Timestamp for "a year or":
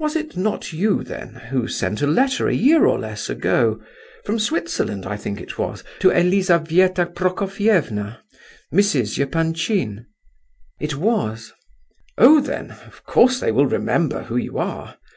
2.48-2.98